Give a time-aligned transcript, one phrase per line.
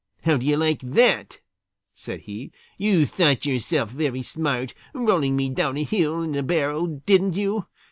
[0.23, 1.41] "How do you like that?"
[1.93, 2.51] said he.
[2.75, 7.67] "You thought yourself very smart, rolling me down hill in a barrel, didn't you?